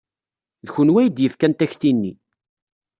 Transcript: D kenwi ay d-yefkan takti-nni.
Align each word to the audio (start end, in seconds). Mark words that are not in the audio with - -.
D 0.65 0.67
kenwi 0.73 0.97
ay 0.99 1.07
d-yefkan 1.09 1.53
takti-nni. 1.53 2.13